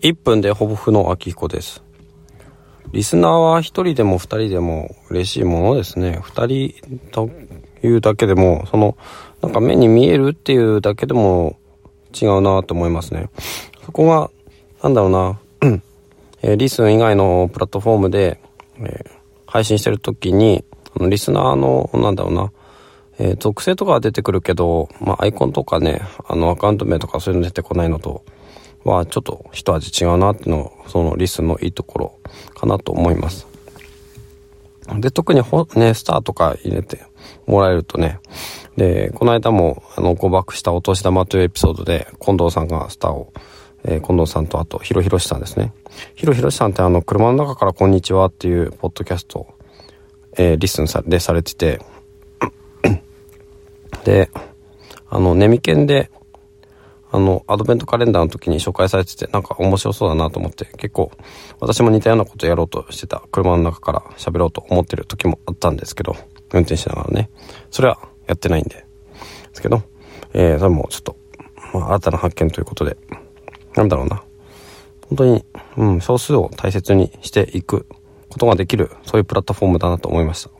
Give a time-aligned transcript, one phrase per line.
[0.00, 1.82] 1分でほぼ不の秋彦です。
[2.92, 6.20] リスナーは1人でも2人でも嬉しいものですね。
[6.22, 7.30] 2人と
[7.82, 8.96] いうだけでも、その、
[9.42, 11.58] なんか目に見えるっていうだけでも
[12.20, 13.28] 違うなと思いますね。
[13.84, 14.30] そこが、
[14.82, 15.40] なんだろうな、
[16.42, 18.40] えー、リスン以外のプラットフォームで、
[18.78, 19.10] えー、
[19.46, 20.64] 配信してる時に、
[21.00, 22.52] リスナーの、なんだろうな、
[23.18, 28.24] えー、属性とかは出てくるけど、まあ、アイコンとかね、あの、アカウント名とかそういうの出てこないのと、
[28.84, 32.18] は、ちょっと一味違うなっていうのそのリスのいいところ
[32.54, 33.46] かなと思います。
[35.00, 37.00] で、特にほ、ね、スターとか入れて
[37.46, 38.20] もらえるとね、
[38.76, 43.32] で、この間も、あの、誤爆したお年玉というエピソードで、近藤さんがスターを、
[43.84, 45.72] えー、近藤さんとあと、ひろひろしさんですね。
[46.14, 49.46] ひろひろしさんってあの、車の中からこんにちはっていうポッドキャスト、
[50.38, 51.80] えー、リスンさでされてて、
[54.04, 54.30] で、
[55.10, 56.10] あの、ネミケンで、
[57.10, 61.10] あの、アドベントカレンダーの時に紹介されてて、なんか面白そうだなと思って、結構、
[61.60, 66.16] 私も似たようなことやろうとしてた車の中から喋ろうと思ってる時もあったんですけど、
[66.52, 67.30] 運転しながらね。
[67.70, 68.74] それはやってないんで。
[68.74, 68.84] で
[69.52, 69.82] すけど、
[70.34, 71.16] えー、それもちょっと、
[71.72, 72.96] まあ、新たな発見ということで、
[73.74, 74.22] なんだろうな。
[75.08, 75.44] 本当に、
[75.78, 77.86] うん、少数を大切にしていく
[78.28, 80.50] ことができる、そういうプラットフォームだなと思いました。